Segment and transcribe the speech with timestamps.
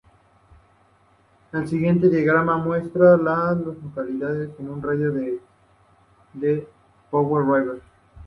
[1.53, 5.39] El siguiente diagrama muestra a las localidades en un radio de
[6.33, 6.67] de
[7.11, 7.81] Powder River.